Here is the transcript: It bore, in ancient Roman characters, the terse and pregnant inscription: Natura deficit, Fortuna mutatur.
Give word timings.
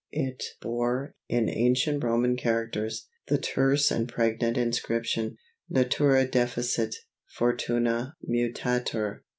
It 0.13 0.43
bore, 0.63 1.13
in 1.29 1.47
ancient 1.47 2.03
Roman 2.03 2.35
characters, 2.35 3.07
the 3.27 3.37
terse 3.37 3.91
and 3.91 4.09
pregnant 4.09 4.57
inscription: 4.57 5.37
Natura 5.69 6.25
deficit, 6.27 6.95
Fortuna 7.37 8.15
mutatur. 8.27 9.19